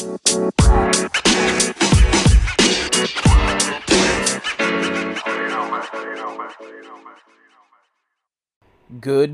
Good 0.00 0.12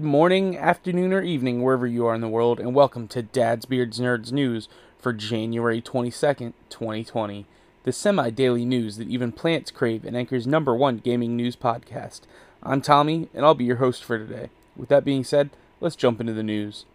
morning, 0.02 0.58
afternoon, 0.58 1.12
or 1.12 1.22
evening, 1.22 1.62
wherever 1.62 1.86
you 1.86 2.04
are 2.06 2.16
in 2.16 2.20
the 2.20 2.26
world, 2.26 2.58
and 2.58 2.74
welcome 2.74 3.06
to 3.08 3.22
Dad's 3.22 3.64
Beards 3.64 4.00
Nerds 4.00 4.32
News 4.32 4.68
for 4.98 5.12
January 5.12 5.80
22nd, 5.80 6.52
2020. 6.68 7.46
The 7.84 7.92
semi 7.92 8.30
daily 8.30 8.64
news 8.64 8.96
that 8.96 9.06
even 9.06 9.30
plants 9.30 9.70
crave 9.70 10.04
and 10.04 10.16
Anchor's 10.16 10.48
number 10.48 10.74
one 10.74 10.96
gaming 10.98 11.36
news 11.36 11.54
podcast. 11.54 12.22
I'm 12.60 12.82
Tommy, 12.82 13.28
and 13.32 13.44
I'll 13.44 13.54
be 13.54 13.66
your 13.66 13.76
host 13.76 14.02
for 14.02 14.18
today. 14.18 14.50
With 14.74 14.88
that 14.88 15.04
being 15.04 15.22
said, 15.22 15.50
let's 15.80 15.94
jump 15.94 16.20
into 16.20 16.32
the 16.32 16.42
news. 16.42 16.86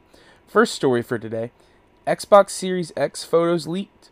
First 0.46 0.76
story 0.76 1.02
for 1.02 1.18
today 1.18 1.52
Xbox 2.12 2.50
Series 2.50 2.92
X 2.98 3.24
photos 3.24 3.68
leaked. 3.68 4.10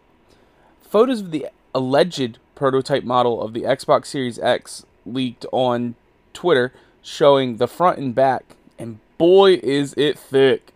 Photos 0.80 1.20
of 1.20 1.32
the 1.32 1.48
alleged 1.76 2.38
prototype 2.56 3.04
model 3.04 3.42
of 3.42 3.54
the 3.54 3.64
Xbox 3.64 4.06
Series 4.06 4.40
X 4.40 4.86
leaked 5.06 5.46
on 5.52 5.96
Twitter 6.32 6.72
showing 7.02 7.58
the 7.58 7.68
front 7.68 8.00
and 8.00 8.16
back, 8.16 8.56
and 8.78 9.00
boy 9.18 9.60
is 9.62 9.94
it 9.98 10.18
thick. 10.18 10.72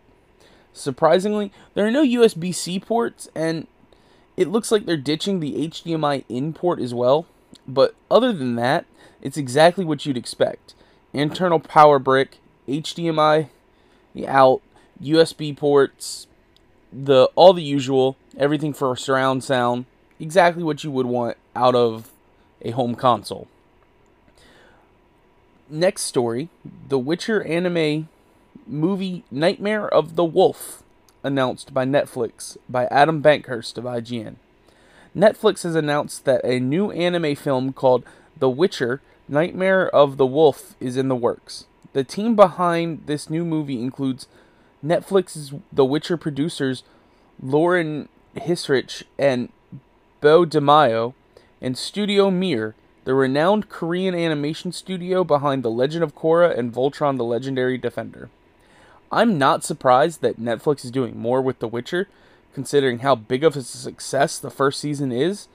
Surprisingly, 0.73 1.53
there 1.75 1.87
are 1.87 1.91
no 1.91 2.03
USB 2.03 2.53
C 2.53 2.77
ports, 2.77 3.29
and 3.33 3.67
it 4.35 4.49
looks 4.49 4.69
like 4.69 4.85
they're 4.85 4.97
ditching 4.97 5.39
the 5.39 5.69
HDMI 5.69 6.25
in 6.27 6.51
port 6.51 6.81
as 6.81 6.93
well. 6.93 7.25
But 7.65 7.95
other 8.11 8.33
than 8.33 8.55
that, 8.55 8.83
it's 9.21 9.37
exactly 9.37 9.85
what 9.85 10.05
you'd 10.05 10.17
expect 10.17 10.73
internal 11.13 11.61
power 11.61 11.99
brick, 11.99 12.39
HDMI 12.67 13.47
out, 14.27 14.61
USB 15.01 15.55
ports, 15.55 16.27
the 16.93 17.29
all 17.35 17.53
the 17.53 17.63
usual, 17.63 18.17
everything 18.37 18.73
for 18.73 18.95
surround 18.95 19.43
sound, 19.43 19.85
exactly 20.19 20.63
what 20.63 20.83
you 20.83 20.91
would 20.91 21.05
want 21.05 21.37
out 21.55 21.75
of 21.75 22.09
a 22.61 22.71
home 22.71 22.95
console. 22.95 23.47
Next 25.69 26.03
story, 26.03 26.49
The 26.89 26.99
Witcher 26.99 27.43
anime 27.43 28.09
movie 28.67 29.23
Nightmare 29.31 29.87
of 29.87 30.15
the 30.15 30.23
Wolf 30.23 30.83
announced 31.23 31.73
by 31.73 31.85
Netflix 31.85 32.57
by 32.69 32.85
Adam 32.87 33.21
Bankhurst 33.21 33.77
of 33.77 33.85
IGN. 33.85 34.35
Netflix 35.15 35.63
has 35.63 35.75
announced 35.75 36.25
that 36.25 36.43
a 36.43 36.59
new 36.59 36.91
anime 36.91 37.35
film 37.35 37.73
called 37.73 38.03
The 38.37 38.49
Witcher 38.49 39.01
Nightmare 39.27 39.87
of 39.89 40.17
the 40.17 40.25
Wolf 40.25 40.75
is 40.79 40.97
in 40.97 41.07
the 41.07 41.15
works. 41.15 41.65
The 41.93 42.03
team 42.03 42.35
behind 42.35 43.03
this 43.05 43.29
new 43.29 43.45
movie 43.45 43.81
includes 43.81 44.27
Netflix's 44.83 45.53
The 45.71 45.85
Witcher 45.85 46.17
producers 46.17 46.83
Lauren 47.41 48.09
Hissrich 48.35 49.03
and 49.17 49.49
Beau 50.21 50.45
DeMayo 50.45 51.13
and 51.61 51.77
Studio 51.77 52.29
Mir, 52.29 52.75
the 53.05 53.13
renowned 53.13 53.69
Korean 53.69 54.15
animation 54.15 54.71
studio 54.71 55.23
behind 55.23 55.63
The 55.63 55.71
Legend 55.71 56.03
of 56.03 56.15
Korra 56.15 56.57
and 56.57 56.73
Voltron 56.73 57.17
the 57.17 57.23
Legendary 57.23 57.77
Defender. 57.77 58.29
I'm 59.11 59.37
not 59.37 59.63
surprised 59.63 60.21
that 60.21 60.39
Netflix 60.39 60.83
is 60.83 60.91
doing 60.91 61.17
more 61.17 61.41
with 61.41 61.59
The 61.59 61.67
Witcher, 61.67 62.07
considering 62.53 62.99
how 62.99 63.15
big 63.15 63.43
of 63.43 63.55
a 63.55 63.61
success 63.61 64.39
the 64.39 64.49
first 64.49 64.79
season 64.79 65.11
is, 65.11 65.47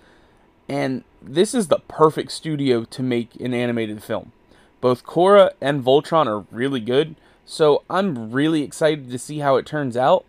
and 0.69 1.05
this 1.23 1.55
is 1.55 1.69
the 1.69 1.81
perfect 1.89 2.33
studio 2.33 2.85
to 2.85 3.03
make 3.03 3.35
an 3.41 3.55
animated 3.55 4.03
film. 4.03 4.33
Both 4.81 5.05
Korra 5.05 5.51
and 5.61 5.83
Voltron 5.83 6.27
are 6.27 6.47
really 6.51 6.81
good, 6.81 7.17
so 7.49 7.83
I'm 7.89 8.31
really 8.31 8.63
excited 8.63 9.11
to 9.11 9.19
see 9.19 9.39
how 9.39 9.57
it 9.57 9.65
turns 9.65 9.97
out. 9.97 10.27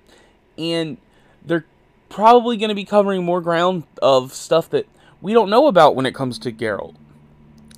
And 0.57 0.97
they're 1.45 1.65
probably 2.07 2.55
going 2.55 2.69
to 2.69 2.75
be 2.75 2.85
covering 2.85 3.25
more 3.25 3.41
ground 3.41 3.83
of 4.01 4.33
stuff 4.33 4.69
that 4.69 4.87
we 5.21 5.33
don't 5.33 5.49
know 5.49 5.67
about 5.67 5.97
when 5.97 6.05
it 6.05 6.15
comes 6.15 6.39
to 6.39 6.51
Geralt. 6.51 6.95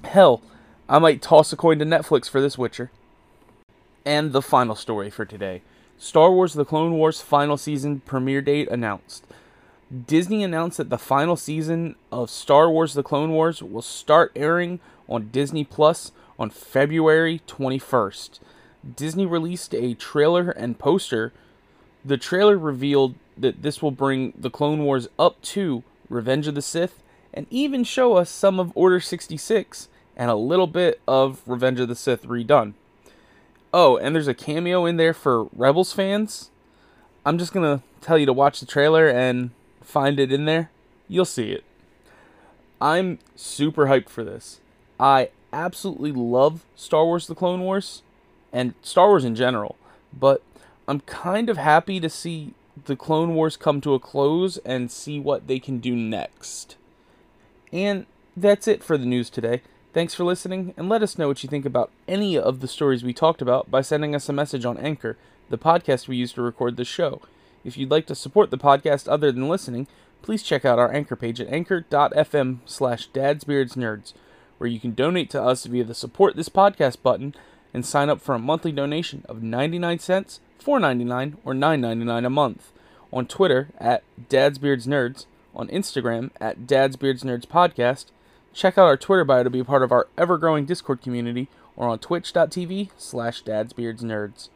Hell, 0.03 0.43
I 0.87 0.99
might 0.99 1.23
toss 1.23 1.51
a 1.51 1.57
coin 1.57 1.79
to 1.79 1.85
Netflix 1.85 2.29
for 2.29 2.39
this 2.39 2.55
Witcher. 2.55 2.91
And 4.05 4.31
the 4.31 4.43
final 4.43 4.75
story 4.75 5.09
for 5.09 5.25
today 5.25 5.63
Star 5.97 6.31
Wars 6.31 6.53
The 6.53 6.65
Clone 6.65 6.93
Wars 6.93 7.19
final 7.19 7.57
season 7.57 8.01
premiere 8.01 8.43
date 8.43 8.69
announced. 8.69 9.25
Disney 10.05 10.43
announced 10.43 10.77
that 10.77 10.91
the 10.91 10.99
final 10.99 11.35
season 11.35 11.95
of 12.11 12.29
Star 12.29 12.69
Wars 12.69 12.93
The 12.93 13.03
Clone 13.03 13.31
Wars 13.31 13.63
will 13.63 13.81
start 13.81 14.31
airing 14.35 14.79
on 15.09 15.29
Disney 15.29 15.63
Plus 15.63 16.11
on 16.37 16.51
February 16.51 17.41
21st. 17.47 18.39
Disney 18.95 19.25
released 19.25 19.73
a 19.75 19.93
trailer 19.93 20.49
and 20.49 20.79
poster. 20.79 21.33
The 22.03 22.17
trailer 22.17 22.57
revealed 22.57 23.15
that 23.37 23.61
this 23.61 23.81
will 23.81 23.91
bring 23.91 24.33
the 24.37 24.49
Clone 24.49 24.83
Wars 24.83 25.07
up 25.19 25.41
to 25.43 25.83
Revenge 26.09 26.47
of 26.47 26.55
the 26.55 26.61
Sith 26.61 27.01
and 27.33 27.47
even 27.49 27.83
show 27.83 28.15
us 28.15 28.29
some 28.29 28.59
of 28.59 28.71
Order 28.75 28.99
66 28.99 29.87
and 30.17 30.29
a 30.29 30.35
little 30.35 30.67
bit 30.67 30.99
of 31.07 31.41
Revenge 31.45 31.79
of 31.79 31.87
the 31.87 31.95
Sith 31.95 32.25
redone. 32.25 32.73
Oh, 33.73 33.97
and 33.97 34.13
there's 34.13 34.27
a 34.27 34.33
cameo 34.33 34.85
in 34.85 34.97
there 34.97 35.13
for 35.13 35.45
Rebels 35.55 35.93
fans. 35.93 36.49
I'm 37.25 37.37
just 37.37 37.53
going 37.53 37.77
to 37.77 37.83
tell 38.01 38.17
you 38.17 38.25
to 38.25 38.33
watch 38.33 38.59
the 38.59 38.65
trailer 38.65 39.07
and 39.07 39.51
find 39.81 40.19
it 40.19 40.31
in 40.31 40.45
there. 40.45 40.71
You'll 41.07 41.25
see 41.25 41.51
it. 41.51 41.63
I'm 42.81 43.19
super 43.35 43.85
hyped 43.85 44.09
for 44.09 44.23
this. 44.23 44.59
I 44.99 45.29
absolutely 45.53 46.11
love 46.11 46.65
Star 46.75 47.05
Wars 47.05 47.27
The 47.27 47.35
Clone 47.35 47.61
Wars 47.61 48.01
and 48.51 48.73
Star 48.81 49.07
Wars 49.07 49.25
in 49.25 49.35
general, 49.35 49.75
but 50.17 50.41
I'm 50.87 51.01
kind 51.01 51.49
of 51.49 51.57
happy 51.57 51.99
to 51.99 52.09
see 52.09 52.53
the 52.85 52.95
Clone 52.95 53.35
Wars 53.35 53.57
come 53.57 53.81
to 53.81 53.93
a 53.93 53.99
close 53.99 54.57
and 54.57 54.91
see 54.91 55.19
what 55.19 55.47
they 55.47 55.59
can 55.59 55.79
do 55.79 55.95
next. 55.95 56.75
And 57.71 58.05
that's 58.35 58.67
it 58.67 58.83
for 58.83 58.97
the 58.97 59.05
news 59.05 59.29
today. 59.29 59.61
Thanks 59.93 60.13
for 60.13 60.23
listening, 60.23 60.73
and 60.77 60.87
let 60.87 61.03
us 61.03 61.17
know 61.17 61.27
what 61.27 61.43
you 61.43 61.49
think 61.49 61.65
about 61.65 61.91
any 62.07 62.37
of 62.37 62.61
the 62.61 62.67
stories 62.67 63.03
we 63.03 63.13
talked 63.13 63.41
about 63.41 63.69
by 63.69 63.81
sending 63.81 64.15
us 64.15 64.29
a 64.29 64.33
message 64.33 64.63
on 64.63 64.77
Anchor, 64.77 65.17
the 65.49 65.57
podcast 65.57 66.07
we 66.07 66.15
use 66.15 66.31
to 66.33 66.41
record 66.41 66.77
this 66.77 66.87
show. 66.87 67.21
If 67.65 67.77
you'd 67.77 67.91
like 67.91 68.05
to 68.07 68.15
support 68.15 68.51
the 68.51 68.57
podcast 68.57 69.09
other 69.09 69.31
than 69.31 69.49
listening, 69.49 69.87
please 70.21 70.43
check 70.43 70.63
out 70.63 70.79
our 70.79 70.93
Anchor 70.93 71.17
page 71.17 71.41
at 71.41 71.51
anchor.fm 71.51 72.59
slash 72.65 73.09
dadsbeardsnerds, 73.09 74.13
where 74.57 74.69
you 74.69 74.79
can 74.79 74.93
donate 74.93 75.29
to 75.31 75.41
us 75.41 75.65
via 75.65 75.83
the 75.83 75.93
support 75.93 76.35
this 76.35 76.49
podcast 76.49 77.01
button 77.03 77.35
and 77.73 77.85
sign 77.85 78.09
up 78.09 78.21
for 78.21 78.35
a 78.35 78.39
monthly 78.39 78.71
donation 78.71 79.23
of 79.27 79.43
99 79.43 79.99
cents, 79.99 80.39
4.99, 80.63 81.37
or 81.45 81.53
9.99 81.53 82.25
a 82.25 82.29
month. 82.29 82.71
On 83.13 83.25
Twitter 83.25 83.69
at 83.79 84.03
dadsbeardsnerds, 84.29 85.25
on 85.55 85.67
Instagram 85.67 86.31
at 86.39 86.61
dadsbeardsnerds 86.61 87.45
podcast, 87.45 88.05
Check 88.53 88.77
out 88.77 88.85
our 88.85 88.97
Twitter 88.97 89.23
bio 89.23 89.43
to 89.43 89.49
be 89.49 89.63
part 89.63 89.83
of 89.83 89.91
our 89.91 90.07
ever 90.17 90.37
growing 90.37 90.65
Discord 90.65 91.01
community 91.01 91.47
or 91.75 91.87
on 91.87 91.99
twitch.tv 91.99 92.89
slash 92.97 93.43
dadsbeardsnerds. 93.43 94.49